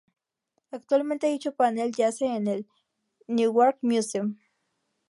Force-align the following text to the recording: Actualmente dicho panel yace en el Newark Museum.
Actualmente 0.71 1.27
dicho 1.27 1.51
panel 1.55 1.91
yace 1.95 2.25
en 2.25 2.47
el 2.47 2.67
Newark 3.27 3.77
Museum. 3.83 4.35